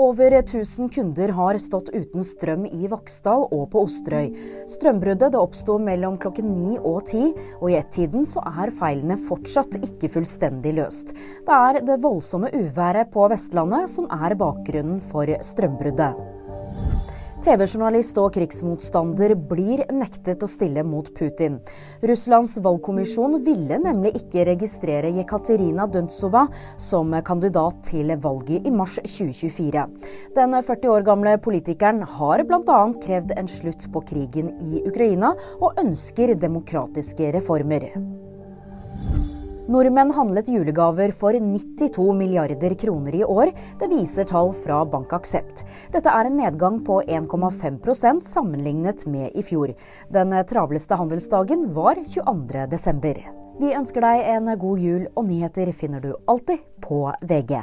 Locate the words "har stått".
1.28-1.90